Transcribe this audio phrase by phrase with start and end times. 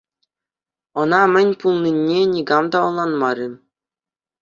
[1.01, 3.47] Ӑна мӗн пулнине никам та ӑнланмарӗ.